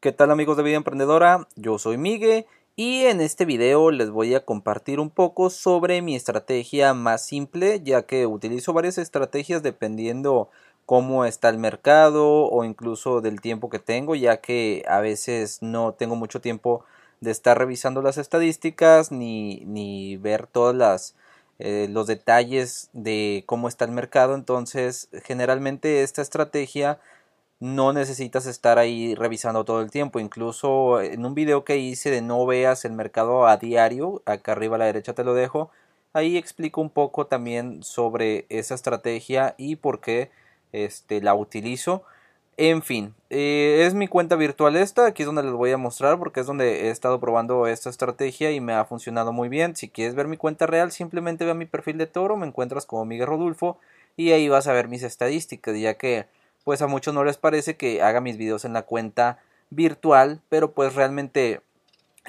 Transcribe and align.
¿Qué 0.00 0.12
tal 0.12 0.30
amigos 0.30 0.56
de 0.56 0.62
Vida 0.62 0.76
Emprendedora? 0.76 1.46
Yo 1.56 1.78
soy 1.78 1.98
Miguel 1.98 2.46
y 2.74 3.04
en 3.04 3.20
este 3.20 3.44
video 3.44 3.90
les 3.90 4.08
voy 4.08 4.34
a 4.34 4.46
compartir 4.46 4.98
un 4.98 5.10
poco 5.10 5.50
sobre 5.50 6.00
mi 6.00 6.16
estrategia 6.16 6.94
más 6.94 7.26
simple 7.26 7.82
ya 7.84 8.06
que 8.06 8.24
utilizo 8.24 8.72
varias 8.72 8.96
estrategias 8.96 9.62
dependiendo 9.62 10.48
cómo 10.86 11.26
está 11.26 11.50
el 11.50 11.58
mercado 11.58 12.46
o 12.46 12.64
incluso 12.64 13.20
del 13.20 13.42
tiempo 13.42 13.68
que 13.68 13.78
tengo 13.78 14.14
ya 14.14 14.38
que 14.38 14.82
a 14.88 15.00
veces 15.00 15.60
no 15.60 15.92
tengo 15.92 16.16
mucho 16.16 16.40
tiempo 16.40 16.82
de 17.20 17.30
estar 17.30 17.58
revisando 17.58 18.02
las 18.02 18.18
estadísticas 18.18 19.12
ni, 19.12 19.64
ni 19.66 20.16
ver 20.16 20.46
todas 20.46 20.74
las 20.74 21.14
eh, 21.58 21.88
los 21.90 22.06
detalles 22.06 22.88
de 22.94 23.44
cómo 23.46 23.68
está 23.68 23.84
el 23.84 23.90
mercado 23.92 24.34
entonces 24.34 25.08
generalmente 25.24 26.02
esta 26.02 26.22
estrategia 26.22 26.98
no 27.60 27.92
necesitas 27.92 28.46
estar 28.46 28.78
ahí 28.78 29.14
revisando 29.14 29.64
todo 29.64 29.82
el 29.82 29.90
tiempo. 29.90 30.18
Incluso 30.18 31.00
en 31.00 31.24
un 31.24 31.34
video 31.34 31.64
que 31.64 31.76
hice 31.76 32.10
de 32.10 32.22
no 32.22 32.44
veas 32.46 32.84
el 32.84 32.92
mercado 32.92 33.46
a 33.46 33.58
diario, 33.58 34.22
acá 34.26 34.52
arriba 34.52 34.76
a 34.76 34.78
la 34.78 34.86
derecha 34.86 35.14
te 35.14 35.24
lo 35.24 35.34
dejo, 35.34 35.70
ahí 36.14 36.36
explico 36.38 36.80
un 36.80 36.90
poco 36.90 37.26
también 37.26 37.82
sobre 37.82 38.46
esa 38.48 38.74
estrategia 38.74 39.54
y 39.58 39.76
por 39.76 40.00
qué 40.00 40.30
este, 40.72 41.20
la 41.20 41.34
utilizo. 41.34 42.02
En 42.62 42.82
fin, 42.82 43.14
eh, 43.30 43.84
es 43.86 43.94
mi 43.94 44.06
cuenta 44.06 44.36
virtual 44.36 44.76
esta, 44.76 45.06
aquí 45.06 45.22
es 45.22 45.26
donde 45.26 45.42
les 45.42 45.52
voy 45.52 45.70
a 45.70 45.78
mostrar 45.78 46.18
porque 46.18 46.40
es 46.40 46.46
donde 46.46 46.88
he 46.88 46.90
estado 46.90 47.18
probando 47.18 47.66
esta 47.66 47.88
estrategia 47.88 48.50
y 48.50 48.60
me 48.60 48.74
ha 48.74 48.84
funcionado 48.84 49.32
muy 49.32 49.48
bien. 49.48 49.76
Si 49.76 49.88
quieres 49.88 50.14
ver 50.14 50.28
mi 50.28 50.36
cuenta 50.36 50.66
real, 50.66 50.92
simplemente 50.92 51.46
ve 51.46 51.52
a 51.52 51.54
mi 51.54 51.64
perfil 51.64 51.96
de 51.96 52.06
toro, 52.06 52.36
me 52.36 52.46
encuentras 52.46 52.84
como 52.84 53.06
Miguel 53.06 53.28
Rodulfo 53.28 53.78
y 54.14 54.32
ahí 54.32 54.50
vas 54.50 54.66
a 54.66 54.74
ver 54.74 54.88
mis 54.88 55.02
estadísticas, 55.02 55.74
ya 55.78 55.94
que 55.94 56.26
pues 56.62 56.82
a 56.82 56.86
muchos 56.86 57.14
no 57.14 57.24
les 57.24 57.38
parece 57.38 57.76
que 57.76 58.02
haga 58.02 58.20
mis 58.20 58.36
videos 58.36 58.66
en 58.66 58.74
la 58.74 58.82
cuenta 58.82 59.38
virtual, 59.70 60.42
pero 60.50 60.72
pues 60.72 60.94
realmente 60.94 61.62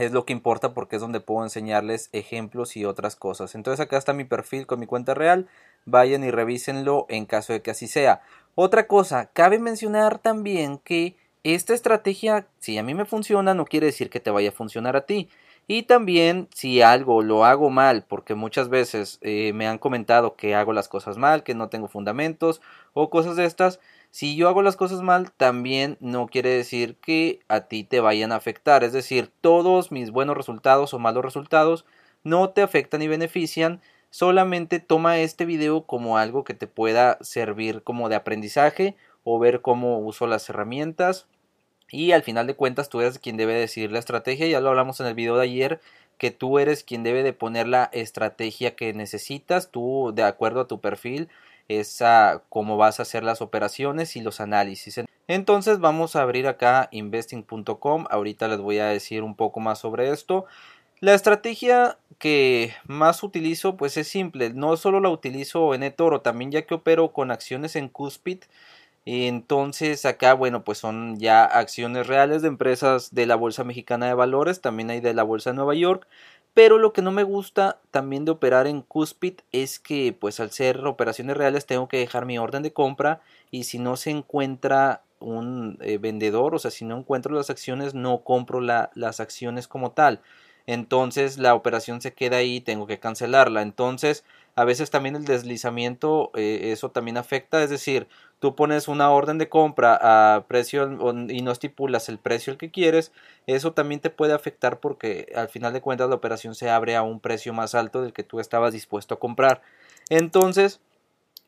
es 0.05 0.11
lo 0.11 0.25
que 0.25 0.33
importa 0.33 0.73
porque 0.73 0.95
es 0.95 1.01
donde 1.01 1.19
puedo 1.19 1.43
enseñarles 1.43 2.09
ejemplos 2.11 2.75
y 2.75 2.85
otras 2.85 3.15
cosas. 3.15 3.53
Entonces 3.53 3.79
acá 3.79 3.97
está 3.97 4.13
mi 4.13 4.23
perfil 4.23 4.65
con 4.65 4.79
mi 4.79 4.87
cuenta 4.87 5.13
real, 5.13 5.47
vayan 5.85 6.23
y 6.23 6.31
revísenlo 6.31 7.05
en 7.09 7.25
caso 7.25 7.53
de 7.53 7.61
que 7.61 7.71
así 7.71 7.87
sea. 7.87 8.21
Otra 8.55 8.87
cosa, 8.87 9.27
cabe 9.27 9.59
mencionar 9.59 10.17
también 10.17 10.79
que 10.79 11.15
esta 11.43 11.73
estrategia, 11.73 12.47
si 12.59 12.77
a 12.77 12.83
mí 12.83 12.93
me 12.93 13.05
funciona, 13.05 13.53
no 13.53 13.65
quiere 13.65 13.87
decir 13.87 14.09
que 14.09 14.19
te 14.19 14.31
vaya 14.31 14.49
a 14.49 14.53
funcionar 14.53 14.95
a 14.95 15.05
ti. 15.05 15.29
Y 15.67 15.83
también 15.83 16.47
si 16.53 16.81
algo 16.81 17.21
lo 17.21 17.45
hago 17.45 17.69
mal, 17.69 18.03
porque 18.07 18.33
muchas 18.33 18.69
veces 18.69 19.19
eh, 19.21 19.53
me 19.53 19.67
han 19.67 19.77
comentado 19.77 20.35
que 20.35 20.55
hago 20.55 20.73
las 20.73 20.89
cosas 20.89 21.17
mal, 21.17 21.43
que 21.43 21.53
no 21.53 21.69
tengo 21.69 21.87
fundamentos 21.87 22.61
o 22.93 23.09
cosas 23.09 23.35
de 23.35 23.45
estas, 23.45 23.79
si 24.11 24.35
yo 24.35 24.49
hago 24.49 24.61
las 24.61 24.75
cosas 24.75 25.01
mal, 25.01 25.31
también 25.31 25.97
no 26.01 26.27
quiere 26.27 26.49
decir 26.49 26.97
que 26.97 27.39
a 27.47 27.61
ti 27.61 27.85
te 27.85 28.01
vayan 28.01 28.33
a 28.33 28.35
afectar. 28.35 28.83
Es 28.83 28.91
decir, 28.91 29.31
todos 29.39 29.89
mis 29.89 30.11
buenos 30.11 30.35
resultados 30.35 30.93
o 30.93 30.99
malos 30.99 31.23
resultados 31.23 31.85
no 32.23 32.49
te 32.49 32.61
afectan 32.61 33.01
y 33.01 33.07
benefician. 33.07 33.81
Solamente 34.09 34.81
toma 34.81 35.19
este 35.19 35.45
video 35.45 35.83
como 35.83 36.17
algo 36.17 36.43
que 36.43 36.53
te 36.53 36.67
pueda 36.67 37.17
servir 37.21 37.83
como 37.83 38.09
de 38.09 38.15
aprendizaje 38.15 38.97
o 39.23 39.39
ver 39.39 39.61
cómo 39.61 39.99
uso 39.99 40.27
las 40.27 40.49
herramientas. 40.49 41.27
Y 41.89 42.11
al 42.11 42.23
final 42.23 42.47
de 42.47 42.55
cuentas 42.55 42.89
tú 42.89 42.99
eres 42.99 43.17
quien 43.17 43.37
debe 43.37 43.53
decidir 43.53 43.93
la 43.93 43.99
estrategia. 43.99 44.47
Ya 44.47 44.59
lo 44.59 44.69
hablamos 44.69 44.99
en 44.99 45.07
el 45.07 45.13
video 45.13 45.37
de 45.37 45.43
ayer 45.43 45.79
que 46.21 46.29
tú 46.29 46.59
eres 46.59 46.83
quien 46.83 47.01
debe 47.01 47.23
de 47.23 47.33
poner 47.33 47.67
la 47.67 47.89
estrategia 47.93 48.75
que 48.75 48.93
necesitas, 48.93 49.71
tú 49.71 50.11
de 50.13 50.21
acuerdo 50.21 50.61
a 50.61 50.67
tu 50.67 50.79
perfil 50.79 51.29
es 51.67 52.03
cómo 52.47 52.77
vas 52.77 52.99
a 52.99 53.01
hacer 53.01 53.23
las 53.23 53.41
operaciones 53.41 54.15
y 54.15 54.21
los 54.21 54.39
análisis. 54.39 55.01
Entonces 55.27 55.79
vamos 55.79 56.15
a 56.15 56.21
abrir 56.21 56.45
acá 56.45 56.89
investing.com. 56.91 58.05
Ahorita 58.11 58.47
les 58.47 58.59
voy 58.59 58.77
a 58.77 58.85
decir 58.85 59.23
un 59.23 59.33
poco 59.33 59.61
más 59.61 59.79
sobre 59.79 60.11
esto. 60.11 60.45
La 60.99 61.15
estrategia 61.15 61.97
que 62.19 62.71
más 62.85 63.23
utilizo 63.23 63.75
pues 63.75 63.97
es 63.97 64.07
simple. 64.07 64.51
No 64.51 64.77
solo 64.77 64.99
la 64.99 65.09
utilizo 65.09 65.73
en 65.73 65.81
eToro, 65.81 66.21
también 66.21 66.51
ya 66.51 66.61
que 66.67 66.75
opero 66.75 67.13
con 67.13 67.31
acciones 67.31 67.75
en 67.75 67.89
Cuspid. 67.89 68.43
Entonces 69.05 70.05
acá, 70.05 70.33
bueno, 70.33 70.63
pues 70.63 70.77
son 70.77 71.17
ya 71.19 71.43
acciones 71.43 72.07
reales 72.07 72.41
de 72.41 72.49
empresas 72.49 73.13
de 73.13 73.25
la 73.25 73.35
Bolsa 73.35 73.63
Mexicana 73.63 74.05
de 74.07 74.13
Valores, 74.13 74.61
también 74.61 74.91
hay 74.91 74.99
de 75.01 75.13
la 75.13 75.23
Bolsa 75.23 75.49
de 75.51 75.55
Nueva 75.55 75.73
York, 75.73 76.07
pero 76.53 76.77
lo 76.77 76.93
que 76.93 77.01
no 77.01 77.11
me 77.11 77.23
gusta 77.23 77.79
también 77.91 78.25
de 78.25 78.31
operar 78.31 78.67
en 78.67 78.81
Cuspid 78.81 79.35
es 79.51 79.79
que 79.79 80.13
pues 80.17 80.39
al 80.39 80.51
ser 80.51 80.85
operaciones 80.85 81.37
reales 81.37 81.65
tengo 81.65 81.87
que 81.87 81.97
dejar 81.97 82.25
mi 82.25 82.37
orden 82.37 82.61
de 82.61 82.73
compra 82.73 83.21
y 83.49 83.63
si 83.63 83.79
no 83.79 83.95
se 83.97 84.11
encuentra 84.11 85.01
un 85.19 85.77
eh, 85.81 85.97
vendedor, 85.97 86.53
o 86.55 86.59
sea, 86.59 86.71
si 86.71 86.83
no 86.85 86.97
encuentro 86.97 87.33
las 87.33 87.49
acciones 87.49 87.93
no 87.93 88.23
compro 88.23 88.59
las 88.61 89.19
acciones 89.19 89.67
como 89.67 89.91
tal. 89.91 90.21
Entonces 90.67 91.37
la 91.37 91.55
operación 91.55 92.01
se 92.01 92.13
queda 92.13 92.37
ahí 92.37 92.61
tengo 92.61 92.85
que 92.87 92.99
cancelarla. 92.99 93.61
Entonces 93.61 94.25
a 94.55 94.65
veces 94.65 94.89
también 94.91 95.15
el 95.15 95.25
deslizamiento, 95.25 96.31
eh, 96.35 96.71
eso 96.73 96.91
también 96.91 97.17
afecta, 97.17 97.63
es 97.63 97.69
decir, 97.69 98.07
tú 98.41 98.55
pones 98.55 98.87
una 98.87 99.11
orden 99.11 99.37
de 99.37 99.49
compra 99.49 99.99
a 100.01 100.45
precio 100.47 100.89
y 101.29 101.41
no 101.43 101.51
estipulas 101.51 102.09
el 102.09 102.17
precio 102.17 102.51
el 102.51 102.57
que 102.57 102.71
quieres, 102.71 103.11
eso 103.45 103.73
también 103.73 104.01
te 104.01 104.09
puede 104.09 104.33
afectar 104.33 104.79
porque 104.79 105.31
al 105.35 105.47
final 105.47 105.73
de 105.73 105.81
cuentas 105.81 106.09
la 106.09 106.15
operación 106.15 106.55
se 106.55 106.67
abre 106.67 106.95
a 106.95 107.03
un 107.03 107.19
precio 107.19 107.53
más 107.53 107.75
alto 107.75 108.01
del 108.01 108.13
que 108.13 108.23
tú 108.23 108.39
estabas 108.39 108.73
dispuesto 108.73 109.13
a 109.13 109.19
comprar. 109.19 109.61
Entonces, 110.09 110.81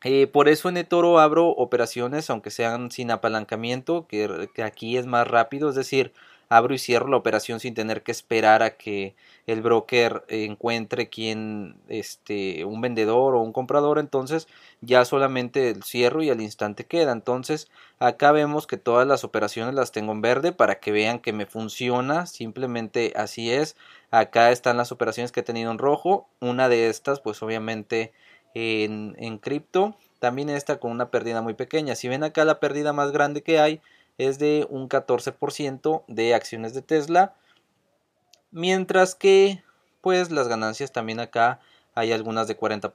eh, 0.03 0.27
por 0.27 0.47
eso 0.47 0.69
en 0.69 0.77
eToro 0.77 1.17
abro 1.17 1.47
operaciones, 1.47 2.29
aunque 2.29 2.51
sean 2.51 2.91
sin 2.91 3.09
apalancamiento, 3.09 4.05
que 4.07 4.47
aquí 4.63 4.95
es 4.95 5.07
más 5.07 5.27
rápido, 5.27 5.69
es 5.69 5.75
decir, 5.75 6.13
abro 6.57 6.73
y 6.73 6.79
cierro 6.79 7.07
la 7.07 7.17
operación 7.17 7.59
sin 7.59 7.73
tener 7.73 8.03
que 8.03 8.11
esperar 8.11 8.63
a 8.63 8.71
que 8.77 9.15
el 9.47 9.61
broker 9.61 10.23
encuentre 10.27 11.09
quien 11.09 11.75
este 11.89 12.65
un 12.65 12.81
vendedor 12.81 13.35
o 13.35 13.41
un 13.41 13.53
comprador 13.53 13.99
entonces 13.99 14.47
ya 14.81 15.05
solamente 15.05 15.69
el 15.69 15.83
cierro 15.83 16.23
y 16.23 16.29
al 16.29 16.41
instante 16.41 16.85
queda. 16.85 17.11
Entonces 17.11 17.69
acá 17.99 18.31
vemos 18.31 18.67
que 18.67 18.77
todas 18.77 19.07
las 19.07 19.23
operaciones 19.23 19.75
las 19.75 19.91
tengo 19.91 20.11
en 20.11 20.21
verde 20.21 20.51
para 20.51 20.79
que 20.79 20.91
vean 20.91 21.19
que 21.19 21.33
me 21.33 21.45
funciona 21.45 22.25
simplemente 22.25 23.13
así 23.15 23.51
es. 23.51 23.75
Acá 24.11 24.51
están 24.51 24.77
las 24.77 24.91
operaciones 24.91 25.31
que 25.31 25.41
he 25.41 25.43
tenido 25.43 25.71
en 25.71 25.77
rojo 25.77 26.27
una 26.39 26.69
de 26.69 26.87
estas 26.89 27.19
pues 27.19 27.41
obviamente 27.43 28.13
en, 28.53 29.15
en 29.19 29.37
cripto 29.39 29.95
también 30.19 30.49
esta 30.49 30.79
con 30.79 30.91
una 30.91 31.09
pérdida 31.11 31.41
muy 31.41 31.53
pequeña. 31.53 31.95
Si 31.95 32.07
ven 32.07 32.23
acá 32.23 32.45
la 32.45 32.59
pérdida 32.59 32.93
más 32.93 33.11
grande 33.11 33.41
que 33.43 33.59
hay 33.59 33.81
es 34.17 34.39
de 34.39 34.67
un 34.69 34.89
14% 34.89 36.03
de 36.07 36.33
acciones 36.33 36.73
de 36.73 36.81
Tesla. 36.81 37.35
Mientras 38.51 39.15
que 39.15 39.63
pues 40.01 40.31
las 40.31 40.47
ganancias 40.47 40.91
también 40.91 41.19
acá 41.19 41.59
hay 41.95 42.11
algunas 42.11 42.47
de 42.47 42.57
40%, 42.57 42.91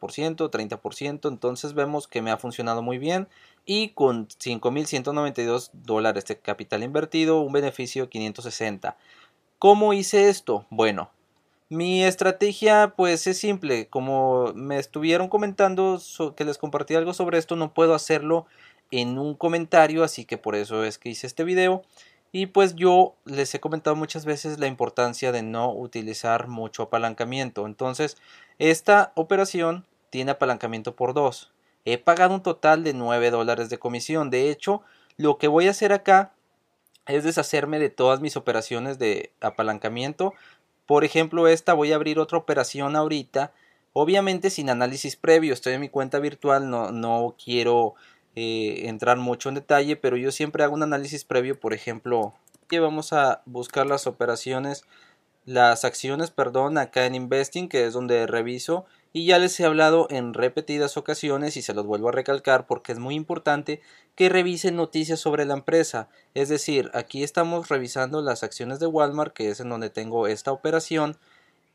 30%, 0.50 1.28
entonces 1.28 1.74
vemos 1.74 2.08
que 2.08 2.20
me 2.20 2.30
ha 2.30 2.36
funcionado 2.36 2.82
muy 2.82 2.98
bien 2.98 3.28
y 3.64 3.90
con 3.90 4.28
5.192 4.28 5.70
dólares 5.72 6.26
de 6.26 6.38
capital 6.38 6.82
invertido, 6.82 7.40
un 7.40 7.52
beneficio 7.52 8.04
de 8.04 8.08
560. 8.10 8.96
¿Cómo 9.58 9.92
hice 9.92 10.28
esto? 10.28 10.66
Bueno, 10.70 11.10
mi 11.68 12.04
estrategia 12.04 12.94
pues 12.96 13.26
es 13.26 13.38
simple, 13.38 13.88
como 13.88 14.52
me 14.54 14.78
estuvieron 14.78 15.28
comentando 15.28 16.00
que 16.36 16.44
les 16.44 16.58
compartí 16.58 16.94
algo 16.94 17.14
sobre 17.14 17.38
esto, 17.38 17.56
no 17.56 17.74
puedo 17.74 17.94
hacerlo 17.94 18.46
en 18.90 19.18
un 19.18 19.34
comentario, 19.34 20.04
así 20.04 20.24
que 20.24 20.38
por 20.38 20.54
eso 20.54 20.84
es 20.84 20.98
que 20.98 21.10
hice 21.10 21.26
este 21.26 21.44
video. 21.44 21.82
Y 22.30 22.46
pues 22.46 22.74
yo 22.74 23.14
les 23.24 23.54
he 23.54 23.60
comentado 23.60 23.96
muchas 23.96 24.24
veces 24.24 24.58
la 24.58 24.66
importancia 24.66 25.32
de 25.32 25.42
no 25.42 25.72
utilizar 25.72 26.48
mucho 26.48 26.84
apalancamiento. 26.84 27.64
Entonces, 27.64 28.18
esta 28.58 29.12
operación 29.14 29.86
tiene 30.10 30.32
apalancamiento 30.32 30.94
por 30.94 31.14
2. 31.14 31.52
He 31.84 31.96
pagado 31.96 32.34
un 32.34 32.42
total 32.42 32.84
de 32.84 32.92
9 32.92 33.30
dólares 33.30 33.70
de 33.70 33.78
comisión. 33.78 34.28
De 34.28 34.50
hecho, 34.50 34.82
lo 35.16 35.38
que 35.38 35.48
voy 35.48 35.68
a 35.68 35.70
hacer 35.70 35.92
acá 35.92 36.32
es 37.06 37.24
deshacerme 37.24 37.78
de 37.78 37.88
todas 37.88 38.20
mis 38.20 38.36
operaciones 38.36 38.98
de 38.98 39.32
apalancamiento. 39.40 40.34
Por 40.84 41.04
ejemplo, 41.04 41.48
esta 41.48 41.72
voy 41.72 41.92
a 41.92 41.96
abrir 41.96 42.18
otra 42.18 42.36
operación 42.36 42.94
ahorita. 42.94 43.52
Obviamente 43.94 44.50
sin 44.50 44.68
análisis 44.68 45.16
previo. 45.16 45.54
Estoy 45.54 45.74
en 45.74 45.80
mi 45.80 45.88
cuenta 45.88 46.18
virtual. 46.18 46.68
No, 46.68 46.92
no 46.92 47.34
quiero 47.42 47.94
eh, 48.38 48.88
entrar 48.88 49.16
mucho 49.16 49.48
en 49.48 49.56
detalle, 49.56 49.96
pero 49.96 50.16
yo 50.16 50.30
siempre 50.30 50.62
hago 50.62 50.74
un 50.74 50.84
análisis 50.84 51.24
previo, 51.24 51.58
por 51.58 51.74
ejemplo, 51.74 52.34
que 52.68 52.78
vamos 52.78 53.12
a 53.12 53.42
buscar 53.46 53.84
las 53.84 54.06
operaciones, 54.06 54.84
las 55.44 55.84
acciones, 55.84 56.30
perdón, 56.30 56.78
acá 56.78 57.04
en 57.06 57.16
Investing, 57.16 57.68
que 57.68 57.84
es 57.84 57.94
donde 57.94 58.28
reviso, 58.28 58.86
y 59.12 59.26
ya 59.26 59.40
les 59.40 59.58
he 59.58 59.64
hablado 59.64 60.06
en 60.08 60.34
repetidas 60.34 60.96
ocasiones 60.96 61.56
y 61.56 61.62
se 61.62 61.74
los 61.74 61.84
vuelvo 61.84 62.10
a 62.10 62.12
recalcar 62.12 62.68
porque 62.68 62.92
es 62.92 63.00
muy 63.00 63.16
importante 63.16 63.80
que 64.14 64.28
revisen 64.28 64.76
noticias 64.76 65.18
sobre 65.18 65.44
la 65.44 65.54
empresa. 65.54 66.08
Es 66.34 66.48
decir, 66.48 66.92
aquí 66.94 67.24
estamos 67.24 67.68
revisando 67.68 68.22
las 68.22 68.44
acciones 68.44 68.78
de 68.78 68.86
Walmart, 68.86 69.32
que 69.32 69.50
es 69.50 69.58
en 69.58 69.68
donde 69.68 69.90
tengo 69.90 70.28
esta 70.28 70.52
operación, 70.52 71.16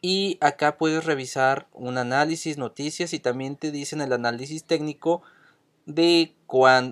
y 0.01 0.37
acá 0.39 0.77
puedes 0.77 1.03
revisar 1.03 1.67
un 1.73 1.97
análisis, 1.97 2.57
noticias 2.57 3.13
y 3.13 3.19
también 3.19 3.57
te 3.57 3.69
dicen 3.69 3.99
el 3.99 4.13
análisis 4.13 4.63
técnico 4.63 5.23
de, 5.85 6.33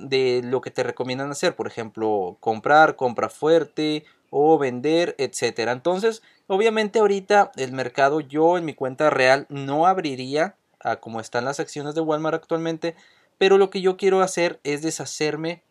de 0.03 0.41
lo 0.43 0.61
que 0.61 0.71
te 0.71 0.83
recomiendan 0.83 1.31
hacer, 1.31 1.55
por 1.55 1.67
ejemplo, 1.67 2.37
comprar, 2.39 2.95
compra 2.95 3.29
fuerte 3.29 4.05
o 4.29 4.57
vender, 4.57 5.15
etcétera. 5.17 5.71
Entonces, 5.71 6.21
obviamente 6.47 6.99
ahorita 6.99 7.51
el 7.55 7.71
mercado 7.71 8.21
yo 8.21 8.57
en 8.57 8.65
mi 8.65 8.73
cuenta 8.73 9.09
real 9.09 9.45
no 9.49 9.87
abriría 9.87 10.55
a 10.79 10.95
como 10.97 11.19
están 11.19 11.45
las 11.45 11.59
acciones 11.59 11.95
de 11.95 12.01
Walmart 12.01 12.35
actualmente, 12.35 12.95
pero 13.37 13.57
lo 13.57 13.69
que 13.69 13.81
yo 13.81 13.97
quiero 13.97 14.21
hacer 14.21 14.59
es 14.63 14.81
deshacerme 14.81 15.63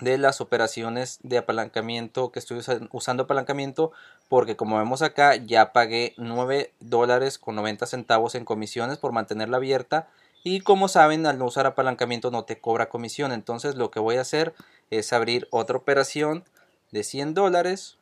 de 0.00 0.18
las 0.18 0.40
operaciones 0.40 1.18
de 1.22 1.38
apalancamiento 1.38 2.32
que 2.32 2.40
estoy 2.40 2.60
usando 2.90 3.22
apalancamiento 3.22 3.92
porque 4.28 4.56
como 4.56 4.78
vemos 4.78 5.02
acá 5.02 5.36
ya 5.36 5.72
pagué 5.72 6.14
9 6.16 6.72
dólares 6.80 7.38
con 7.38 7.54
90 7.54 7.86
centavos 7.86 8.34
en 8.34 8.44
comisiones 8.44 8.98
por 8.98 9.12
mantenerla 9.12 9.58
abierta 9.58 10.08
y 10.46 10.60
como 10.60 10.88
saben 10.88 11.24
al 11.24 11.38
no 11.38 11.46
usar 11.46 11.66
apalancamiento 11.66 12.30
no 12.30 12.44
te 12.44 12.60
cobra 12.60 12.90
comisión. 12.90 13.32
Entonces 13.32 13.76
lo 13.76 13.90
que 13.90 13.98
voy 13.98 14.16
a 14.16 14.20
hacer 14.20 14.54
es 14.90 15.14
abrir 15.14 15.48
otra 15.50 15.78
operación 15.78 16.44
de 16.92 17.02
100 17.02 17.32
dólares. 17.32 17.96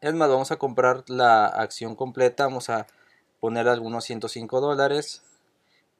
Es 0.00 0.12
más 0.14 0.28
vamos 0.28 0.50
a 0.50 0.56
comprar 0.56 1.04
la 1.06 1.46
acción 1.46 1.94
completa. 1.94 2.44
Vamos 2.44 2.70
a 2.70 2.88
poner 3.38 3.68
algunos 3.68 4.04
105 4.04 4.60
dólares. 4.60 5.22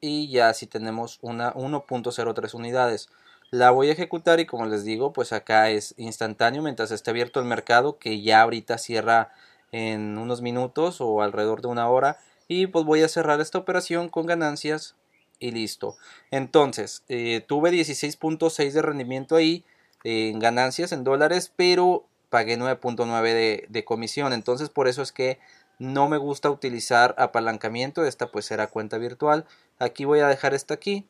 Y 0.00 0.28
ya 0.28 0.52
si 0.54 0.66
tenemos 0.66 1.20
una 1.22 1.54
1.03 1.54 2.54
unidades. 2.54 3.08
La 3.52 3.70
voy 3.70 3.90
a 3.90 3.92
ejecutar 3.92 4.40
y 4.40 4.46
como 4.46 4.66
les 4.66 4.84
digo, 4.84 5.12
pues 5.12 5.32
acá 5.32 5.70
es 5.70 5.94
instantáneo 5.98 6.62
mientras 6.62 6.90
esté 6.90 7.10
abierto 7.10 7.38
el 7.38 7.46
mercado 7.46 7.96
que 7.98 8.20
ya 8.22 8.42
ahorita 8.42 8.76
cierra 8.76 9.32
en 9.70 10.18
unos 10.18 10.42
minutos 10.42 11.00
o 11.00 11.22
alrededor 11.22 11.62
de 11.62 11.68
una 11.68 11.88
hora. 11.88 12.18
Y 12.48 12.66
pues 12.66 12.84
voy 12.84 13.02
a 13.02 13.08
cerrar 13.08 13.40
esta 13.40 13.58
operación 13.58 14.08
con 14.08 14.26
ganancias 14.26 14.96
y 15.38 15.50
listo. 15.50 15.96
Entonces, 16.30 17.02
eh, 17.08 17.44
tuve 17.46 17.70
16.6 17.70 18.72
de 18.72 18.82
rendimiento 18.82 19.36
ahí 19.36 19.64
en 20.04 20.38
ganancias 20.38 20.92
en 20.92 21.04
dólares, 21.04 21.52
pero 21.54 22.06
pagué 22.30 22.58
9.9 22.58 23.66
de, 23.68 23.84
comisión. 23.84 24.32
Entonces, 24.32 24.68
por 24.68 24.88
eso 24.88 25.02
es 25.02 25.12
que 25.12 25.38
no 25.78 26.08
me 26.08 26.18
gusta 26.18 26.50
utilizar 26.50 27.14
apalancamiento. 27.18 28.04
Esta 28.04 28.30
pues 28.30 28.46
será 28.46 28.66
cuenta 28.68 28.98
virtual. 28.98 29.46
Aquí 29.78 30.04
voy 30.04 30.20
a 30.20 30.28
dejar 30.28 30.54
esta 30.54 30.74
aquí 30.74 31.06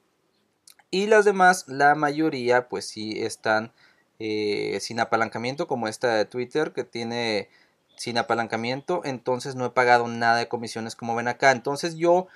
y 0.91 1.07
las 1.07 1.25
demás, 1.25 1.67
la 1.69 1.95
mayoría, 1.95 2.69
pues 2.69 2.87
sí 2.87 3.23
están 3.23 3.73
eh, 4.19 4.79
sin 4.81 5.01
apalancamiento, 5.01 5.69
como 5.69 5.87
esta 5.89 6.15
de 6.15 6.25
Twitter 6.25 6.73
que 6.73 6.85
tiene 6.85 7.49
sin 7.97 8.17
apalancamiento, 8.17 9.03
entonces 9.05 9.57
no 9.57 9.67
he 9.67 9.71
pagado 9.71 10.07
nada 10.09 10.39
de 10.39 10.49
comisiones 10.49 10.97
como 10.97 11.15
ven 11.15 11.29
acá. 11.29 11.51
Entonces 11.51 11.97
yo, 11.97 12.29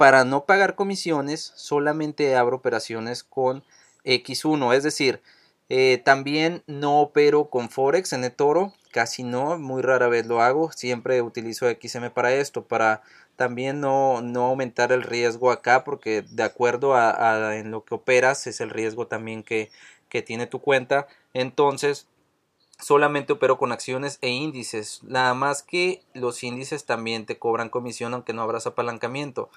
para 0.00 0.24
no 0.24 0.46
pagar 0.46 0.76
comisiones, 0.76 1.52
solamente 1.56 2.34
abro 2.34 2.56
operaciones 2.56 3.22
con 3.22 3.62
X1, 4.06 4.74
es 4.74 4.82
decir, 4.82 5.20
eh, 5.68 6.00
también 6.02 6.62
no 6.66 7.02
opero 7.02 7.50
con 7.50 7.68
Forex 7.68 8.14
en 8.14 8.24
eToro, 8.24 8.72
casi 8.92 9.24
no, 9.24 9.58
muy 9.58 9.82
rara 9.82 10.08
vez 10.08 10.24
lo 10.24 10.40
hago, 10.40 10.72
siempre 10.72 11.20
utilizo 11.20 11.68
XM 11.68 12.08
para 12.12 12.32
esto, 12.32 12.64
para 12.64 13.02
también 13.36 13.82
no, 13.82 14.22
no 14.22 14.46
aumentar 14.46 14.90
el 14.90 15.02
riesgo 15.02 15.50
acá 15.50 15.84
porque 15.84 16.24
de 16.30 16.44
acuerdo 16.44 16.94
a, 16.94 17.54
en 17.58 17.70
lo 17.70 17.84
que 17.84 17.94
operas 17.94 18.46
es 18.46 18.62
el 18.62 18.70
riesgo 18.70 19.06
también 19.06 19.42
que, 19.42 19.70
que 20.08 20.22
tiene 20.22 20.46
tu 20.46 20.62
cuenta. 20.62 21.08
Entonces 21.34 22.06
solamente 22.78 23.34
opero 23.34 23.58
con 23.58 23.70
acciones 23.70 24.16
e 24.22 24.30
índices. 24.30 25.02
Nada 25.02 25.34
más 25.34 25.62
que 25.62 26.02
los 26.14 26.42
índices 26.42 26.86
también 26.86 27.26
te 27.26 27.38
cobran 27.38 27.68
comisión 27.68 28.14
aunque 28.14 28.32
no 28.32 28.40
abras 28.40 28.66
apalancamiento 28.66 29.50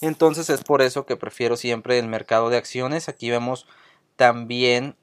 entonces 0.00 0.50
es 0.50 0.62
por 0.62 0.82
eso 0.82 1.06
que 1.06 1.16
prefiero 1.16 1.56
siempre 1.56 1.98
el 1.98 2.08
mercado 2.08 2.50
de 2.50 2.56
acciones 2.56 3.08
aquí 3.08 3.30
vemos 3.30 3.66
también 4.16 4.96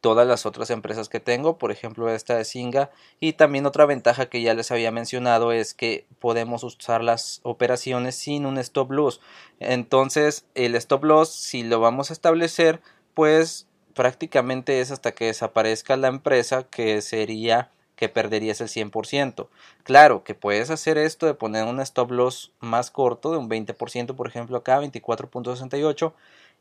todas 0.00 0.26
las 0.26 0.46
otras 0.46 0.70
empresas 0.70 1.08
que 1.08 1.20
tengo, 1.20 1.58
por 1.58 1.70
ejemplo 1.70 2.08
esta 2.10 2.36
de 2.36 2.44
Singa. 2.44 2.90
Y 3.18 3.34
también 3.34 3.66
otra 3.66 3.86
ventaja 3.86 4.26
que 4.26 4.42
ya 4.42 4.54
les 4.54 4.70
había 4.70 4.90
mencionado 4.90 5.52
es 5.52 5.74
que 5.74 6.06
podemos 6.18 6.62
usar 6.64 7.02
las 7.02 7.40
operaciones 7.42 8.14
sin 8.14 8.46
un 8.46 8.58
stop 8.58 8.90
loss. 8.92 9.20
Entonces 9.58 10.44
el 10.54 10.74
stop 10.74 11.04
loss 11.04 11.30
si 11.30 11.62
lo 11.62 11.80
vamos 11.80 12.10
a 12.10 12.12
establecer 12.14 12.80
pues 13.14 13.66
prácticamente 13.94 14.80
es 14.80 14.90
hasta 14.90 15.12
que 15.12 15.26
desaparezca 15.26 15.96
la 15.96 16.08
empresa 16.08 16.62
que 16.62 17.02
sería 17.02 17.70
que 18.00 18.08
perderías 18.08 18.62
el 18.62 18.68
100%. 18.68 19.48
Claro 19.84 20.24
que 20.24 20.34
puedes 20.34 20.70
hacer 20.70 20.96
esto 20.96 21.26
de 21.26 21.34
poner 21.34 21.66
un 21.66 21.80
stop 21.80 22.10
loss 22.10 22.50
más 22.58 22.90
corto 22.90 23.30
de 23.30 23.36
un 23.36 23.50
20% 23.50 24.16
por 24.16 24.26
ejemplo 24.26 24.56
acá 24.56 24.80
24.68 24.80 26.14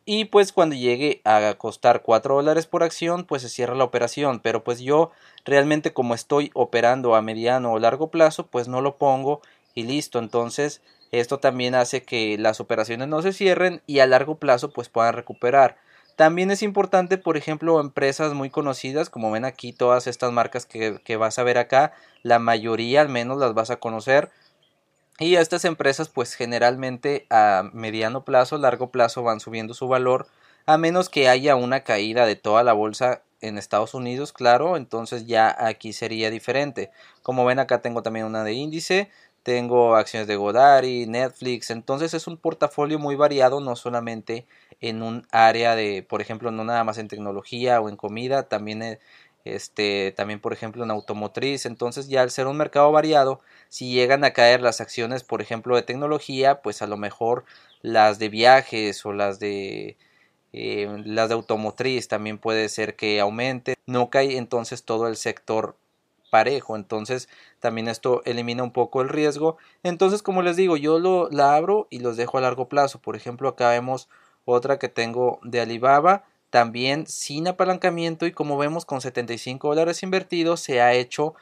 y 0.03 0.25
pues 0.25 0.51
cuando 0.51 0.75
llegue 0.75 1.21
a 1.23 1.53
costar 1.57 2.01
4 2.01 2.35
dólares 2.35 2.67
por 2.67 2.83
acción 2.83 3.23
pues 3.23 3.41
se 3.41 3.47
cierra 3.47 3.73
la 3.73 3.85
operación 3.85 4.41
pero 4.41 4.65
pues 4.65 4.81
yo 4.81 5.11
realmente 5.45 5.93
como 5.93 6.13
estoy 6.13 6.51
operando 6.55 7.15
a 7.15 7.21
mediano 7.21 7.71
o 7.71 7.79
largo 7.79 8.09
plazo 8.09 8.45
pues 8.47 8.67
no 8.67 8.81
lo 8.81 8.97
pongo 8.97 9.41
y 9.73 9.83
listo 9.83 10.19
entonces 10.19 10.81
esto 11.13 11.39
también 11.39 11.73
hace 11.73 12.03
que 12.03 12.37
las 12.37 12.59
operaciones 12.59 13.07
no 13.07 13.21
se 13.21 13.31
cierren 13.31 13.81
y 13.87 13.99
a 13.99 14.07
largo 14.07 14.35
plazo 14.35 14.71
pues 14.71 14.89
puedan 14.89 15.13
recuperar 15.13 15.77
también 16.19 16.51
es 16.51 16.63
importante, 16.63 17.17
por 17.17 17.37
ejemplo, 17.37 17.79
empresas 17.79 18.33
muy 18.33 18.49
conocidas, 18.49 19.09
como 19.09 19.31
ven 19.31 19.45
aquí 19.45 19.71
todas 19.71 20.05
estas 20.05 20.33
marcas 20.33 20.65
que, 20.65 20.99
que, 21.01 21.15
vas 21.15 21.39
a 21.39 21.43
ver 21.43 21.57
acá, 21.57 21.93
la 22.23 22.39
mayoría 22.39 22.99
al 22.99 23.07
menos 23.07 23.37
las 23.37 23.53
vas 23.53 23.69
a 23.69 23.77
conocer. 23.77 24.29
Y 25.17 25.35
estas 25.35 25.63
empresas 25.63 26.09
pues 26.09 26.33
generalmente 26.33 27.25
a 27.29 27.69
mediano 27.71 28.25
plazo, 28.25 28.57
largo 28.57 28.91
plazo 28.91 29.23
van 29.23 29.39
subiendo 29.39 29.73
su 29.73 29.87
valor 29.87 30.27
a 30.65 30.77
menos 30.77 31.07
que 31.07 31.29
haya 31.29 31.55
una 31.55 31.85
caída 31.85 32.25
de 32.25 32.35
toda 32.35 32.63
la 32.63 32.73
bolsa 32.73 33.23
en 33.39 33.57
Estados 33.57 33.93
Unidos, 33.93 34.33
claro, 34.33 34.75
entonces 34.75 35.25
ya 35.25 35.55
aquí 35.57 35.93
sería 35.93 36.29
diferente. 36.29 36.91
Como 37.23 37.45
ven 37.45 37.59
acá 37.59 37.81
tengo 37.81 38.03
también 38.03 38.25
una 38.25 38.43
de 38.43 38.51
índice, 38.51 39.09
tengo 39.49 39.95
acciones 39.95 40.27
de 40.27 40.35
Godari, 40.35 41.07
Netflix, 41.07 41.71
entonces 41.71 42.13
es 42.13 42.27
un 42.27 42.37
portafolio 42.37 42.99
muy 42.99 43.15
variado, 43.15 43.59
no 43.61 43.75
solamente 43.75 44.45
en 44.79 45.01
un 45.01 45.25
área 45.31 45.75
de, 45.75 46.03
por 46.03 46.21
ejemplo, 46.21 46.51
no 46.51 46.63
nada 46.63 46.83
más 46.83 46.99
en 46.99 47.07
tecnología 47.07 47.81
o 47.81 47.89
en 47.89 47.95
comida, 47.95 48.47
también 48.47 48.99
este, 49.45 50.13
también 50.15 50.39
por 50.39 50.53
ejemplo 50.53 50.83
en 50.83 50.91
automotriz, 50.91 51.65
entonces 51.65 52.09
ya 52.09 52.21
al 52.21 52.29
ser 52.29 52.45
un 52.45 52.57
mercado 52.57 52.91
variado, 52.91 53.41
si 53.69 53.91
llegan 53.91 54.23
a 54.23 54.33
caer 54.33 54.61
las 54.61 54.81
acciones, 54.81 55.23
por 55.23 55.41
ejemplo, 55.41 55.75
de 55.75 55.81
tecnología, 55.81 56.61
pues 56.61 56.83
a 56.83 56.87
lo 56.87 56.97
mejor 56.97 57.43
las 57.81 58.19
de 58.19 58.29
viajes 58.29 59.03
o 59.03 59.13
las 59.13 59.39
de 59.39 59.97
eh, 60.53 60.87
las 61.05 61.29
de 61.29 61.35
automotriz 61.35 62.07
también 62.07 62.37
puede 62.37 62.69
ser 62.69 62.95
que 62.95 63.19
aumente, 63.19 63.77
no 63.87 64.11
cae 64.11 64.37
entonces 64.37 64.83
todo 64.83 65.07
el 65.07 65.15
sector 65.15 65.75
parejo, 66.29 66.75
entonces 66.75 67.29
también 67.59 67.87
esto 67.87 68.21
elimina 68.25 68.63
un 68.63 68.71
poco 68.71 69.01
el 69.01 69.09
riesgo, 69.09 69.57
entonces 69.83 70.21
como 70.21 70.41
les 70.41 70.55
digo, 70.55 70.77
yo 70.77 70.99
lo 70.99 71.29
la 71.29 71.55
abro 71.55 71.87
y 71.89 71.99
los 71.99 72.17
dejo 72.17 72.37
a 72.37 72.41
largo 72.41 72.69
plazo, 72.69 72.99
por 72.99 73.15
ejemplo, 73.15 73.49
acá 73.49 73.69
vemos 73.69 74.09
otra 74.45 74.79
que 74.79 74.89
tengo 74.89 75.39
de 75.43 75.61
Alibaba, 75.61 76.25
también 76.49 77.05
sin 77.07 77.47
apalancamiento 77.47 78.25
y 78.25 78.31
como 78.31 78.57
vemos 78.57 78.85
con 78.85 79.01
75 79.01 79.69
dólares 79.69 80.03
invertidos 80.03 80.61
se 80.61 80.81
ha 80.81 80.93
hecho 80.93 81.35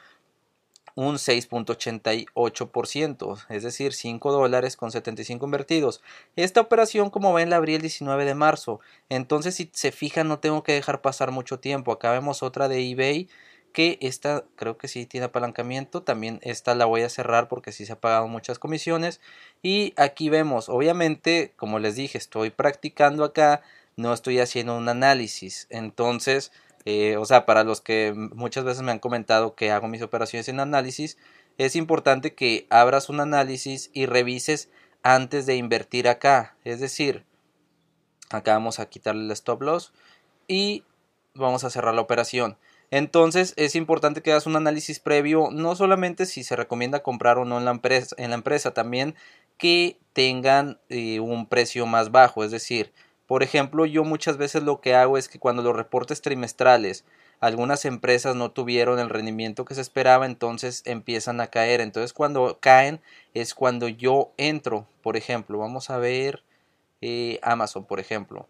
un 0.98 1.14
6.88%, 1.14 3.46
es 3.50 3.62
decir, 3.62 3.92
5 3.92 4.32
dólares 4.32 4.76
con 4.76 4.90
75 4.90 5.44
invertidos. 5.44 6.02
Esta 6.34 6.60
operación, 6.60 7.10
como 7.10 7.32
ven, 7.32 7.50
la 7.50 7.56
abrí 7.56 7.76
el 7.76 7.82
19 7.82 8.24
de 8.24 8.34
marzo. 8.34 8.80
Entonces, 9.08 9.54
si 9.54 9.70
se 9.72 9.92
fijan, 9.92 10.26
no 10.26 10.40
tengo 10.40 10.64
que 10.64 10.72
dejar 10.72 11.00
pasar 11.00 11.30
mucho 11.30 11.60
tiempo. 11.60 11.92
Acá 11.92 12.10
vemos 12.10 12.42
otra 12.42 12.66
de 12.66 12.90
eBay 12.90 13.28
que 13.72 13.98
esta 14.00 14.44
creo 14.56 14.78
que 14.78 14.88
sí 14.88 15.06
tiene 15.06 15.26
apalancamiento. 15.26 16.02
También 16.02 16.40
esta 16.42 16.74
la 16.74 16.84
voy 16.84 17.02
a 17.02 17.08
cerrar 17.08 17.48
porque 17.48 17.72
sí 17.72 17.86
se 17.86 17.92
ha 17.92 18.00
pagado 18.00 18.28
muchas 18.28 18.58
comisiones. 18.58 19.20
Y 19.62 19.94
aquí 19.96 20.28
vemos, 20.28 20.68
obviamente, 20.68 21.52
como 21.56 21.78
les 21.78 21.96
dije, 21.96 22.18
estoy 22.18 22.50
practicando 22.50 23.24
acá 23.24 23.62
no 23.98 24.12
estoy 24.12 24.38
haciendo 24.38 24.78
un 24.78 24.88
análisis. 24.88 25.66
Entonces, 25.70 26.52
eh, 26.84 27.16
o 27.16 27.24
sea, 27.26 27.44
para 27.44 27.64
los 27.64 27.80
que 27.80 28.14
muchas 28.14 28.64
veces 28.64 28.82
me 28.82 28.92
han 28.92 29.00
comentado 29.00 29.54
que 29.54 29.72
hago 29.72 29.88
mis 29.88 30.02
operaciones 30.02 30.48
en 30.48 30.60
análisis, 30.60 31.18
es 31.58 31.74
importante 31.74 32.34
que 32.34 32.66
abras 32.70 33.08
un 33.08 33.20
análisis 33.20 33.90
y 33.92 34.06
revises 34.06 34.70
antes 35.02 35.46
de 35.46 35.56
invertir 35.56 36.08
acá. 36.08 36.56
Es 36.64 36.78
decir, 36.78 37.24
acá 38.30 38.52
vamos 38.52 38.78
a 38.78 38.88
quitarle 38.88 39.24
el 39.24 39.30
stop 39.32 39.62
loss 39.62 39.92
y 40.46 40.84
vamos 41.34 41.64
a 41.64 41.70
cerrar 41.70 41.94
la 41.94 42.00
operación. 42.00 42.56
Entonces 42.90 43.52
es 43.56 43.74
importante 43.74 44.22
que 44.22 44.30
hagas 44.30 44.46
un 44.46 44.56
análisis 44.56 45.00
previo, 45.00 45.48
no 45.52 45.74
solamente 45.76 46.26
si 46.26 46.42
se 46.42 46.56
recomienda 46.56 47.02
comprar 47.02 47.38
o 47.38 47.44
no 47.44 47.58
en 47.58 47.64
la 47.64 48.34
empresa, 48.34 48.70
también 48.72 49.14
que 49.58 49.98
tengan 50.12 50.78
eh, 50.88 51.20
un 51.20 51.46
precio 51.46 51.86
más 51.86 52.10
bajo, 52.10 52.44
es 52.44 52.50
decir, 52.50 52.92
por 53.26 53.42
ejemplo, 53.42 53.84
yo 53.84 54.04
muchas 54.04 54.38
veces 54.38 54.62
lo 54.62 54.80
que 54.80 54.94
hago 54.94 55.18
es 55.18 55.28
que 55.28 55.38
cuando 55.38 55.62
los 55.62 55.76
reportes 55.76 56.22
trimestrales 56.22 57.04
algunas 57.40 57.84
empresas 57.84 58.34
no 58.34 58.50
tuvieron 58.50 58.98
el 58.98 59.10
rendimiento 59.10 59.64
que 59.64 59.74
se 59.74 59.80
esperaba, 59.80 60.26
entonces 60.26 60.82
empiezan 60.86 61.40
a 61.40 61.48
caer. 61.48 61.80
Entonces 61.80 62.12
cuando 62.12 62.58
caen 62.60 63.00
es 63.34 63.54
cuando 63.54 63.88
yo 63.88 64.32
entro, 64.36 64.86
por 65.02 65.16
ejemplo, 65.16 65.58
vamos 65.58 65.90
a 65.90 65.98
ver 65.98 66.42
eh, 67.00 67.38
Amazon, 67.42 67.84
por 67.84 68.00
ejemplo. 68.00 68.48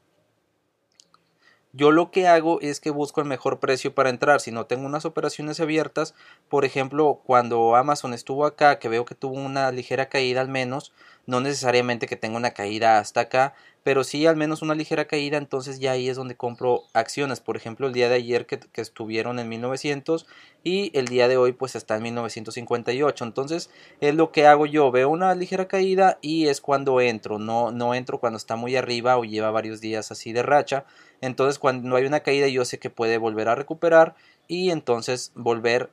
Yo 1.78 1.92
lo 1.92 2.10
que 2.10 2.26
hago 2.26 2.60
es 2.60 2.80
que 2.80 2.90
busco 2.90 3.20
el 3.20 3.28
mejor 3.28 3.60
precio 3.60 3.94
para 3.94 4.10
entrar. 4.10 4.40
Si 4.40 4.50
no 4.50 4.66
tengo 4.66 4.84
unas 4.84 5.04
operaciones 5.04 5.60
abiertas, 5.60 6.12
por 6.48 6.64
ejemplo, 6.64 7.20
cuando 7.24 7.76
Amazon 7.76 8.14
estuvo 8.14 8.46
acá, 8.46 8.80
que 8.80 8.88
veo 8.88 9.04
que 9.04 9.14
tuvo 9.14 9.34
una 9.34 9.70
ligera 9.70 10.08
caída 10.08 10.40
al 10.40 10.48
menos, 10.48 10.92
no 11.26 11.40
necesariamente 11.40 12.08
que 12.08 12.16
tenga 12.16 12.36
una 12.36 12.50
caída 12.50 12.98
hasta 12.98 13.20
acá, 13.20 13.54
pero 13.84 14.02
sí 14.02 14.26
al 14.26 14.34
menos 14.34 14.60
una 14.60 14.74
ligera 14.74 15.06
caída, 15.06 15.38
entonces 15.38 15.78
ya 15.78 15.92
ahí 15.92 16.08
es 16.08 16.16
donde 16.16 16.36
compro 16.36 16.82
acciones. 16.94 17.38
Por 17.38 17.56
ejemplo, 17.56 17.86
el 17.86 17.92
día 17.92 18.08
de 18.08 18.16
ayer 18.16 18.46
que, 18.46 18.58
estuvieron 18.74 19.38
en 19.38 19.48
1900 19.48 20.26
y 20.64 20.90
el 20.98 21.06
día 21.06 21.28
de 21.28 21.36
hoy 21.36 21.52
pues 21.52 21.76
está 21.76 21.94
en 21.94 22.02
1958. 22.02 23.24
Entonces 23.24 23.70
es 24.00 24.16
lo 24.16 24.32
que 24.32 24.48
hago 24.48 24.66
yo, 24.66 24.90
veo 24.90 25.10
una 25.10 25.32
ligera 25.36 25.68
caída 25.68 26.18
y 26.22 26.48
es 26.48 26.60
cuando 26.60 27.00
entro, 27.00 27.38
no, 27.38 27.70
no 27.70 27.94
entro 27.94 28.18
cuando 28.18 28.36
está 28.36 28.56
muy 28.56 28.74
arriba 28.74 29.16
o 29.16 29.24
lleva 29.24 29.52
varios 29.52 29.80
días 29.80 30.10
así 30.10 30.32
de 30.32 30.42
racha. 30.42 30.84
Entonces 31.20 31.58
cuando 31.58 31.96
hay 31.96 32.04
una 32.04 32.20
caída 32.20 32.48
yo 32.48 32.64
sé 32.64 32.78
que 32.78 32.90
puede 32.90 33.18
volver 33.18 33.48
a 33.48 33.54
recuperar 33.54 34.14
y 34.46 34.70
entonces 34.70 35.32
volver, 35.34 35.90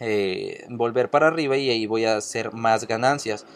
eh, 0.00 0.66
volver 0.68 1.10
para 1.10 1.28
arriba 1.28 1.56
y 1.56 1.70
ahí 1.70 1.86
voy 1.86 2.04
a 2.04 2.16
hacer 2.16 2.52
más 2.52 2.86
ganancias. 2.86 3.46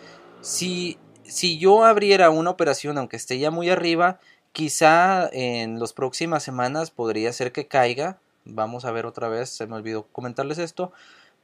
Si 0.41 0.99
si 1.29 1.59
yo 1.59 1.85
abriera 1.85 2.31
una 2.31 2.51
operación, 2.51 2.99
aunque 2.99 3.17
esté 3.17 3.39
ya 3.39 3.51
muy 3.51 3.69
arriba, 3.69 4.21
quizá 4.53 5.29
en 5.33 5.79
las 5.81 5.93
próximas 5.93 6.43
semanas 6.43 6.91
podría 6.91 7.33
ser 7.33 7.53
que 7.53 7.67
caiga. 7.67 8.19
Vamos 8.45 8.85
a 8.85 8.93
ver 8.93 9.07
otra 9.07 9.29
vez, 9.29 9.51
se 9.51 9.67
me 9.67 9.77
olvidó 9.77 10.07
comentarles 10.13 10.59
esto. 10.59 10.93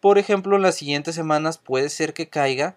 Por 0.01 0.19
ejemplo, 0.19 0.57
en 0.57 0.63
las 0.63 0.77
siguientes 0.77 1.15
semanas 1.15 1.59
puede 1.59 1.89
ser 1.89 2.15
que 2.15 2.29
caiga. 2.29 2.77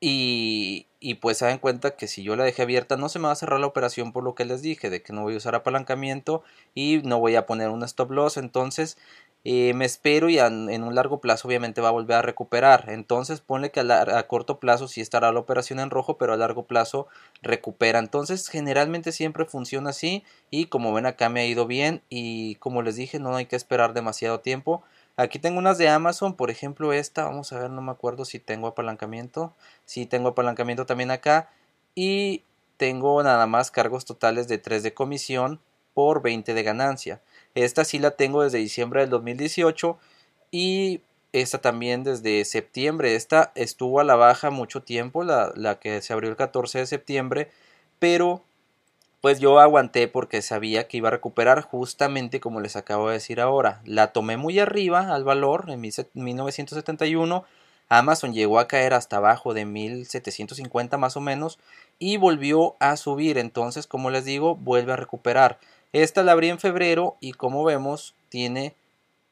Y, 0.00 0.86
y 1.00 1.14
pues 1.14 1.38
se 1.38 1.46
dan 1.46 1.58
cuenta 1.58 1.96
que 1.96 2.06
si 2.06 2.22
yo 2.22 2.36
la 2.36 2.44
dejé 2.44 2.62
abierta 2.62 2.98
no 2.98 3.08
se 3.08 3.18
me 3.18 3.26
va 3.26 3.32
a 3.32 3.36
cerrar 3.36 3.58
la 3.58 3.66
operación 3.66 4.12
por 4.12 4.22
lo 4.22 4.34
que 4.34 4.44
les 4.44 4.60
dije, 4.60 4.90
de 4.90 5.02
que 5.02 5.14
no 5.14 5.22
voy 5.22 5.34
a 5.34 5.38
usar 5.38 5.54
apalancamiento 5.54 6.42
y 6.74 7.00
no 7.04 7.18
voy 7.18 7.36
a 7.36 7.46
poner 7.46 7.70
un 7.70 7.82
stop 7.82 8.10
loss. 8.10 8.36
Entonces 8.36 8.98
eh, 9.42 9.72
me 9.72 9.86
espero 9.86 10.28
y 10.28 10.38
en 10.38 10.82
un 10.82 10.94
largo 10.94 11.22
plazo 11.22 11.48
obviamente 11.48 11.80
va 11.80 11.88
a 11.88 11.92
volver 11.92 12.18
a 12.18 12.22
recuperar. 12.22 12.90
Entonces 12.90 13.40
ponle 13.40 13.70
que 13.70 13.80
a, 13.80 14.26
corto 14.28 14.60
plazo 14.60 14.88
sí 14.88 15.00
estará 15.00 15.32
la 15.32 15.40
operación 15.40 15.80
en 15.80 15.88
rojo, 15.88 16.18
pero 16.18 16.34
a 16.34 16.36
largo 16.36 16.66
plazo 16.66 17.08
recupera. 17.40 17.98
Entonces 17.98 18.48
generalmente 18.48 19.12
siempre 19.12 19.46
funciona 19.46 19.90
así 19.90 20.22
y 20.50 20.66
como 20.66 20.92
ven 20.92 21.06
acá 21.06 21.30
me 21.30 21.40
ha 21.40 21.46
ido 21.46 21.66
bien 21.66 22.02
y 22.10 22.56
como 22.56 22.82
les 22.82 22.96
dije 22.96 23.18
no 23.18 23.34
hay 23.36 23.46
que 23.46 23.56
esperar 23.56 23.94
demasiado 23.94 24.40
tiempo. 24.40 24.82
Aquí 25.16 25.38
tengo 25.38 25.58
unas 25.58 25.78
de 25.78 25.88
Amazon, 25.88 26.34
por 26.34 26.50
ejemplo 26.50 26.92
esta, 26.92 27.24
vamos 27.24 27.52
a 27.52 27.58
ver, 27.58 27.70
no 27.70 27.82
me 27.82 27.92
acuerdo 27.92 28.24
si 28.24 28.38
tengo 28.38 28.68
apalancamiento. 28.68 29.54
Sí 29.84 30.06
tengo 30.06 30.30
apalancamiento 30.30 30.86
también 30.86 31.10
acá 31.10 31.50
y 31.94 32.42
tengo 32.76 33.22
nada 33.22 33.46
más 33.46 33.70
cargos 33.70 34.04
totales 34.06 34.48
de 34.48 34.58
3 34.58 34.82
de 34.82 34.94
comisión 34.94 35.60
por 35.92 36.22
20 36.22 36.54
de 36.54 36.62
ganancia. 36.62 37.20
Esta 37.54 37.84
sí 37.84 37.98
la 37.98 38.12
tengo 38.12 38.42
desde 38.42 38.58
diciembre 38.58 39.02
del 39.02 39.10
2018 39.10 39.98
y 40.50 41.02
esta 41.32 41.60
también 41.60 42.04
desde 42.04 42.44
septiembre. 42.44 43.16
Esta 43.16 43.52
estuvo 43.54 44.00
a 44.00 44.04
la 44.04 44.16
baja 44.16 44.50
mucho 44.50 44.82
tiempo, 44.82 45.24
la, 45.24 45.52
la 45.54 45.78
que 45.78 46.00
se 46.00 46.12
abrió 46.12 46.30
el 46.30 46.36
14 46.36 46.78
de 46.78 46.86
septiembre, 46.86 47.50
pero 47.98 48.42
pues 49.20 49.38
yo 49.38 49.60
aguanté 49.60 50.08
porque 50.08 50.40
sabía 50.42 50.88
que 50.88 50.96
iba 50.96 51.08
a 51.08 51.12
recuperar 51.12 51.62
justamente 51.62 52.40
como 52.40 52.60
les 52.60 52.76
acabo 52.76 53.08
de 53.08 53.14
decir 53.14 53.40
ahora. 53.40 53.82
La 53.84 54.12
tomé 54.12 54.36
muy 54.36 54.58
arriba 54.58 55.14
al 55.14 55.24
valor 55.24 55.66
en 55.68 55.80
1971. 55.80 57.44
Amazon 57.88 58.32
llegó 58.32 58.58
a 58.58 58.68
caer 58.68 58.94
hasta 58.94 59.16
abajo 59.16 59.52
de 59.52 59.66
1750 59.66 60.96
más 60.96 61.16
o 61.16 61.20
menos 61.20 61.58
y 61.98 62.16
volvió 62.16 62.76
a 62.80 62.96
subir. 62.96 63.36
Entonces, 63.36 63.86
como 63.86 64.10
les 64.10 64.24
digo, 64.24 64.56
vuelve 64.56 64.92
a 64.92 64.96
recuperar. 64.96 65.58
Esta 65.92 66.22
la 66.22 66.32
abrí 66.32 66.48
en 66.48 66.58
febrero 66.58 67.16
y 67.20 67.32
como 67.32 67.64
vemos 67.64 68.14
tiene 68.28 68.74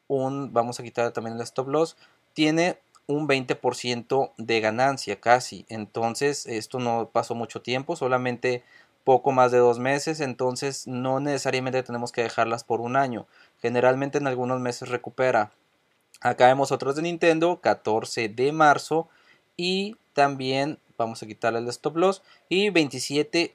un, 0.09 0.53
vamos 0.53 0.81
a 0.81 0.83
quitar 0.83 1.13
también 1.13 1.37
el 1.37 1.43
stop 1.43 1.69
loss, 1.69 1.97
tiene 2.35 2.79
un 3.07 3.27
20% 3.27 4.33
de 4.37 4.61
ganancia 4.61 5.21
casi. 5.21 5.65
Entonces 5.69 6.47
esto 6.47 6.79
no 6.79 7.09
pasó 7.11 7.35
mucho 7.35 7.63
tiempo, 7.63 7.97
solamente 7.97 8.65
poco 9.09 9.33
más 9.33 9.51
de 9.51 9.57
dos 9.57 9.79
meses, 9.79 10.21
entonces 10.21 10.87
no 10.87 11.19
necesariamente 11.19 11.83
tenemos 11.83 12.13
que 12.13 12.23
dejarlas 12.23 12.63
por 12.63 12.83
un 12.83 12.95
año. 12.95 13.27
Generalmente 13.59 14.19
en 14.19 14.27
algunos 14.27 14.61
meses 14.61 14.91
recupera. 14.91 15.51
Acá 16.21 16.49
vemos 16.49 16.73
otros 16.73 16.95
de 16.95 17.01
Nintendo, 17.01 17.59
14 17.63 18.29
de 18.29 18.53
marzo 18.53 19.09
y 19.57 19.97
también 20.13 20.79
vamos 20.99 21.23
a 21.23 21.27
quitarle 21.27 21.61
el 21.61 21.69
stop 21.69 21.97
loss 21.97 22.23
y 22.51 22.69
27 22.69 23.55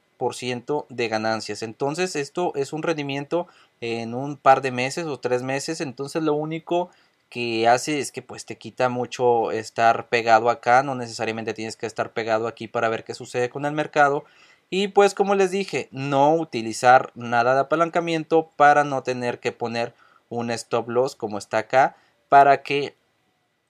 de 0.88 1.08
ganancias. 1.08 1.62
Entonces 1.62 2.16
esto 2.16 2.50
es 2.56 2.72
un 2.72 2.82
rendimiento 2.82 3.46
en 3.80 4.12
un 4.14 4.36
par 4.36 4.60
de 4.60 4.72
meses 4.72 5.06
o 5.06 5.20
tres 5.20 5.44
meses. 5.44 5.80
Entonces 5.80 6.24
lo 6.24 6.34
único 6.34 6.90
que 7.28 7.68
hace 7.68 8.00
es 8.00 8.10
que 8.10 8.22
pues 8.22 8.44
te 8.44 8.56
quita 8.56 8.88
mucho 8.88 9.52
estar 9.52 10.08
pegado 10.08 10.50
acá. 10.50 10.82
No 10.82 10.96
necesariamente 10.96 11.54
tienes 11.54 11.76
que 11.76 11.86
estar 11.86 12.12
pegado 12.12 12.48
aquí 12.48 12.66
para 12.66 12.88
ver 12.88 13.04
qué 13.04 13.14
sucede 13.14 13.50
con 13.50 13.66
el 13.66 13.72
mercado. 13.72 14.24
Y 14.70 14.88
pues 14.88 15.14
como 15.14 15.34
les 15.34 15.50
dije, 15.50 15.88
no 15.92 16.34
utilizar 16.34 17.12
nada 17.14 17.54
de 17.54 17.60
apalancamiento 17.60 18.50
para 18.56 18.84
no 18.84 19.02
tener 19.02 19.38
que 19.38 19.52
poner 19.52 19.94
un 20.28 20.50
stop 20.50 20.88
loss 20.88 21.14
como 21.14 21.38
está 21.38 21.58
acá 21.58 21.96
para 22.28 22.62
que 22.62 22.96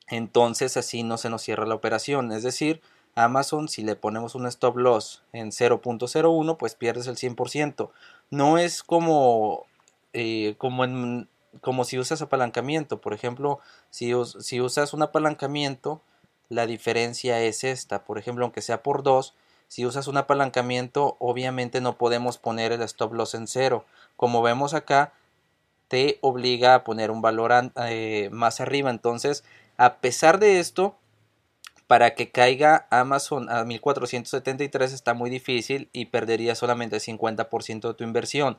entonces 0.09 0.77
así 0.77 1.03
no 1.03 1.19
se 1.19 1.31
nos 1.31 1.43
cierre 1.43 1.67
la 1.67 1.75
operación. 1.75 2.33
Es 2.33 2.43
decir, 2.43 2.81
Amazon, 3.15 3.69
si 3.69 3.83
le 3.83 3.97
ponemos 3.97 4.35
un 4.35 4.47
stop 4.47 4.77
loss 4.77 5.23
en 5.33 5.51
0.01, 5.51 6.57
pues 6.57 6.75
pierdes 6.75 7.07
el 7.07 7.17
100%. 7.17 7.91
No 8.31 8.59
es 8.59 8.83
como, 8.83 9.67
eh, 10.13 10.55
como, 10.59 10.85
en, 10.85 11.29
como 11.61 11.85
si 11.85 11.99
usas 11.99 12.23
apalancamiento. 12.23 13.01
Por 13.01 13.15
ejemplo, 13.15 13.61
si, 13.91 14.13
si 14.41 14.61
usas 14.61 14.93
un 14.93 15.03
apalancamiento, 15.03 16.01
la 16.49 16.67
diferencia 16.67 17.41
es 17.41 17.65
esta. 17.65 18.05
Por 18.05 18.19
ejemplo, 18.19 18.45
aunque 18.45 18.63
sea 18.63 18.83
por 18.83 19.03
2, 19.03 19.35
si 19.75 19.85
usas 19.85 20.07
un 20.07 20.17
apalancamiento, 20.17 21.17
obviamente 21.19 21.81
no 21.81 21.99
podemos 21.99 22.39
poner 22.39 22.71
el 22.71 22.81
stop 22.83 23.13
loss 23.13 23.35
en 23.35 23.49
0. 23.49 23.85
Como 24.17 24.41
vemos 24.41 24.73
acá, 24.73 25.13
te 25.89 26.19
obliga 26.21 26.77
a 26.77 26.85
poner 26.85 27.11
un 27.11 27.21
valor 27.21 27.51
eh, 27.89 28.29
más 28.31 28.61
arriba. 28.61 28.91
Entonces, 28.91 29.43
a 29.77 29.97
pesar 29.97 30.39
de 30.39 30.61
esto, 30.61 30.95
para 31.89 32.15
que 32.15 32.31
caiga 32.31 32.87
Amazon 32.91 33.51
a 33.51 33.65
1473 33.65 34.93
está 34.93 35.13
muy 35.13 35.29
difícil 35.29 35.89
y 35.93 36.05
perdería 36.05 36.55
solamente 36.55 36.95
el 36.95 37.03
50% 37.03 37.89
de 37.89 37.95
tu 37.95 38.05
inversión. 38.05 38.59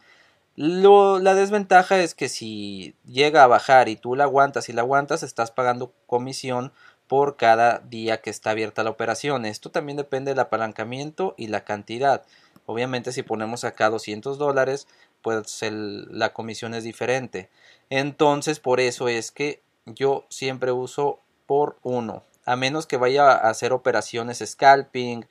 Lo, 0.58 1.20
la 1.20 1.34
desventaja 1.34 1.98
es 2.00 2.14
que 2.14 2.28
si 2.28 2.94
llega 3.06 3.42
a 3.42 3.48
bajar 3.48 3.88
y 3.88 3.96
tú 3.96 4.18
la 4.18 4.26
aguantas 4.26 4.68
y 4.68 4.74
la 4.74 4.82
aguantas, 4.82 5.24
estás 5.24 5.52
pagando 5.52 5.94
comisión 6.08 6.74
por 7.08 7.38
cada 7.38 7.80
día 7.80 8.22
que 8.22 8.30
está 8.30 8.52
abierta 8.52 8.84
la 8.84 8.90
operación. 8.90 9.46
Esto 9.46 9.72
también 9.72 9.98
depende 9.98 10.32
del 10.32 10.40
apalancamiento 10.40 11.34
y 11.38 11.48
la 11.48 11.64
cantidad. 11.64 12.24
Obviamente 12.66 13.12
si 13.12 13.24
ponemos 13.24 13.64
acá 13.64 13.90
200 13.90 14.38
dólares, 14.38 14.88
pues 15.22 15.62
la 15.62 16.34
comisión 16.34 16.74
es 16.74 16.84
diferente. 16.84 17.50
Entonces 17.90 18.60
por 18.60 18.80
eso 18.80 19.08
es 19.08 19.32
que 19.32 19.62
yo 19.86 20.26
siempre 20.30 20.72
uso 20.72 21.20
por 21.46 21.78
uno 21.84 22.24
a 22.46 22.56
menos 22.56 22.86
que 22.86 22.98
vaya 22.98 23.32
a 23.32 23.50
hacer 23.50 23.74
operaciones 23.74 24.44
scalping 24.46 25.26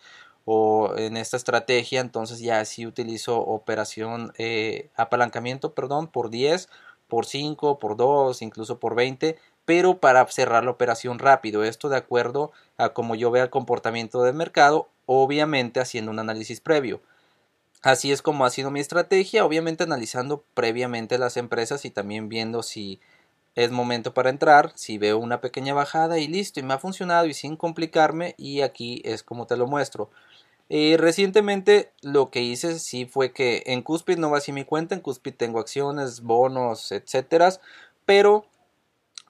o 0.45 0.95
en 0.97 1.17
esta 1.17 1.37
estrategia, 1.37 2.01
entonces 2.01 2.41
ya 2.41 2.63
sí 2.65 2.87
utilizo 2.87 3.39
operación 3.39 4.33
eh, 4.37 4.91
apalancamiento, 4.97 5.73
perdón, 5.73 6.09
por 6.09 6.29
10, 6.29 6.69
por 7.09 7.25
5, 7.25 7.79
por 7.79 7.97
2, 7.97 8.43
incluso 8.43 8.79
por 8.79 8.95
20, 8.95 9.39
pero 9.65 9.99
para 9.99 10.27
cerrar 10.27 10.65
la 10.65 10.71
operación 10.71 11.19
rápido. 11.19 11.65
Esto 11.65 11.89
de 11.89 11.97
acuerdo 11.97 12.53
a 12.77 12.91
como 12.91 13.15
yo 13.15 13.31
vea 13.31 13.45
el 13.45 13.51
comportamiento 13.51 14.23
del 14.23 14.35
mercado, 14.35 14.89
obviamente 15.07 15.81
haciendo 15.81 16.11
un 16.11 16.19
análisis 16.19 16.61
previo. 16.61 17.01
Así 17.83 18.13
es 18.13 18.23
como 18.23 18.47
ha 18.47 18.51
sido 18.51 18.71
mi 18.71 18.81
estrategia, 18.81 19.45
obviamente 19.45 19.85
analizando 19.85 20.43
previamente 20.55 21.19
las 21.19 21.37
empresas 21.37 21.85
y 21.85 21.91
también 21.91 22.29
viendo 22.29 22.63
si 22.63 22.99
es 23.55 23.71
momento 23.71 24.15
para 24.15 24.31
entrar, 24.31 24.73
si 24.75 24.99
veo 24.99 25.19
una 25.19 25.41
pequeña 25.41 25.75
bajada 25.75 26.19
y 26.19 26.27
listo, 26.27 26.61
y 26.61 26.63
me 26.63 26.75
ha 26.75 26.79
funcionado 26.79 27.27
y 27.27 27.35
sin 27.35 27.57
complicarme 27.57 28.35
y 28.39 28.63
aquí 28.63 29.03
es 29.05 29.23
como 29.23 29.47
te 29.47 29.57
lo 29.57 29.67
muestro. 29.67 30.11
Eh, 30.71 30.97
recientemente 30.99 31.93
lo 32.01 32.31
que 32.31 32.41
hice 32.41 32.79
sí 32.79 33.05
fue 33.05 33.33
que 33.33 33.63
en 33.67 33.83
Cuspid 33.83 34.17
no 34.17 34.31
vacié 34.31 34.55
mi 34.55 34.65
cuenta, 34.65 34.95
en 34.95 35.03
Cuspid 35.03 35.35
tengo 35.35 35.61
acciones, 35.61 36.23
bonos, 36.23 36.91
etcétera, 36.91 37.53
pero 38.07 38.47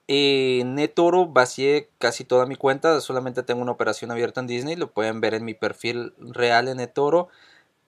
en 0.07 0.75
NetOro 0.75 1.27
vacié 1.27 1.89
casi 1.99 2.23
toda 2.23 2.45
mi 2.45 2.55
cuenta, 2.55 3.01
solamente 3.01 3.43
tengo 3.43 3.61
una 3.61 3.71
operación 3.71 4.11
abierta 4.11 4.41
en 4.41 4.47
Disney, 4.47 4.75
lo 4.75 4.91
pueden 4.91 5.21
ver 5.21 5.33
en 5.33 5.45
mi 5.45 5.53
perfil 5.53 6.13
real 6.19 6.67
en 6.67 6.77
NetOro 6.77 7.29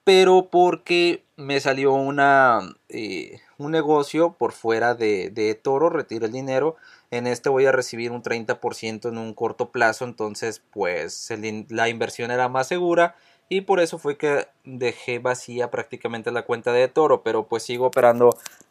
pero 0.08 0.48
porque 0.50 1.22
me 1.36 1.60
salió 1.60 1.92
una, 1.92 2.60
eh, 2.88 3.40
un 3.58 3.72
negocio 3.72 4.32
por 4.38 4.52
fuera 4.52 4.94
de, 4.94 5.28
de 5.28 5.54
Toro, 5.54 5.90
retiro 5.90 6.24
el 6.24 6.32
dinero. 6.32 6.76
En 7.10 7.26
este 7.26 7.50
voy 7.50 7.66
a 7.66 7.72
recibir 7.72 8.10
un 8.10 8.22
30% 8.22 9.10
en 9.10 9.18
un 9.18 9.34
corto 9.34 9.70
plazo, 9.70 10.06
entonces 10.06 10.62
pues 10.70 11.30
la 11.68 11.90
inversión 11.90 12.30
era 12.30 12.48
más 12.48 12.68
segura 12.68 13.16
y 13.50 13.60
por 13.60 13.80
eso 13.80 13.98
fue 13.98 14.16
que 14.16 14.48
dejé 14.64 15.18
vacía 15.18 15.70
prácticamente 15.70 16.32
la 16.32 16.46
cuenta 16.46 16.72
de 16.72 16.88
Toro, 16.88 17.22
pero 17.22 17.46
pues 17.46 17.64
sigo 17.64 17.84
operando, 17.84 18.30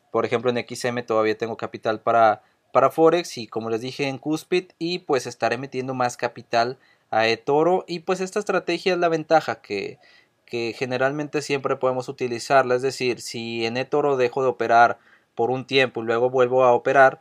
por 0.10 0.26
ejemplo 0.26 0.50
en 0.50 0.66
XM 0.68 1.04
todavía 1.04 1.38
tengo 1.38 1.56
capital 1.56 2.00
para, 2.00 2.42
para 2.72 2.92
Forex 2.92 3.38
y 3.38 3.48
como 3.48 3.70
les 3.70 3.82
dije 3.82 4.08
en 4.08 4.18
Cuspid 4.18 4.72
y 4.80 5.00
pues 5.00 5.28
estaré 5.28 5.58
metiendo 5.58 5.94
más 5.94 6.18
capital 6.18 6.78
a 7.10 7.28
eToro 7.28 7.86
y 7.88 8.00
pues 8.00 8.20
esta 8.20 8.40
estrategia 8.40 8.94
es 8.94 9.00
la 9.00 9.10
ventaja 9.10 9.62
que 9.62 10.00
que 10.48 10.74
generalmente 10.76 11.42
siempre 11.44 11.76
podemos 11.76 12.10
utilizarla. 12.10 12.76
Es 12.76 12.82
decir, 12.82 13.22
si 13.22 13.66
en 13.66 13.78
eToro 13.78 14.18
dejo 14.18 14.42
de 14.42 14.48
operar 14.48 14.98
por 15.36 15.52
un 15.52 15.68
tiempo 15.68 16.02
y 16.02 16.06
luego 16.06 16.30
vuelvo 16.32 16.64
a 16.64 16.72
operar, 16.72 17.20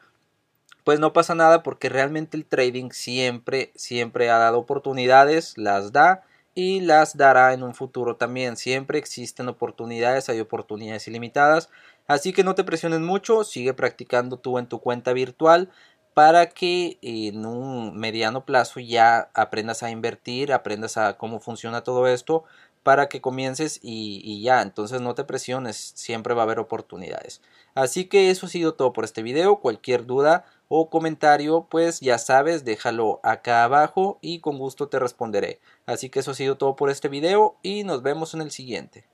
pues 0.85 1.01
no 1.01 1.13
pasa 1.13 1.35
nada 1.35 1.63
porque 1.65 1.89
realmente 1.89 2.37
el 2.37 2.47
trading 2.47 2.91
siempre, 2.93 3.73
siempre 3.75 4.31
ha 4.31 4.39
dado 4.39 4.59
oportunidades, 4.59 5.59
las 5.59 5.93
da 5.93 6.23
y 6.55 6.81
las 6.81 7.17
dará 7.17 7.53
en 7.53 7.65
un 7.65 7.75
futuro 7.75 8.15
también. 8.15 8.57
Siempre 8.57 8.99
existen 8.99 9.49
oportunidades, 9.49 10.29
hay 10.29 10.39
oportunidades 10.39 11.09
ilimitadas. 11.09 11.69
Así 12.07 12.33
que 12.33 12.45
no 12.45 12.55
te 12.55 12.65
presiones 12.65 13.01
mucho, 13.01 13.45
sigue 13.45 13.75
practicando 13.75 14.39
tú 14.39 14.59
en 14.59 14.69
tu 14.69 14.81
cuenta 14.81 15.13
virtual 15.13 15.71
para 16.15 16.49
que 16.49 16.99
en 17.03 17.45
un 17.45 17.97
mediano 17.99 18.47
plazo 18.47 18.81
ya 18.81 19.29
aprendas 19.35 19.83
a 19.83 19.91
invertir, 19.91 20.53
aprendas 20.53 20.97
a 20.97 21.19
cómo 21.19 21.41
funciona 21.41 21.83
todo 21.83 22.07
esto 22.07 22.45
para 22.83 23.09
que 23.09 23.21
comiences 23.21 23.81
y, 23.83 24.41
ya, 24.43 24.63
entonces 24.63 25.01
no 25.01 25.15
te 25.15 25.25
presiones, 25.25 25.93
siempre 25.97 26.35
va 26.35 26.43
a 26.43 26.45
haber 26.45 26.61
oportunidades. 26.61 27.43
Así 27.75 28.07
que 28.07 28.31
eso 28.31 28.47
ha 28.47 28.49
sido 28.49 28.75
todo 28.75 28.93
por 28.93 29.05
este 29.05 29.23
video, 29.23 29.57
cualquier 29.57 30.07
duda 30.07 30.47
o 30.69 30.89
comentario 30.89 31.67
pues 31.69 32.01
ya 32.01 32.17
sabes, 32.17 32.65
déjalo 32.65 33.21
acá 33.23 33.65
abajo 33.65 34.19
y 34.23 34.39
con 34.39 34.57
gusto 34.57 34.89
te 34.89 34.99
responderé. 34.99 35.61
Así 35.85 36.11
que 36.11 36.21
eso 36.21 36.31
ha 36.31 36.35
sido 36.35 36.57
todo 36.57 36.77
por 36.77 36.89
este 36.89 37.09
video 37.09 37.57
y 37.63 37.85
nos 37.85 38.03
vemos 38.03 38.35
en 38.35 38.41
el 38.41 38.53
siguiente. 38.53 39.05